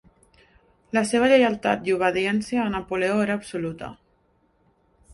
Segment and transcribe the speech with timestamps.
[0.97, 3.95] La seva lleialtat i obediència a Napoleó era absoluta.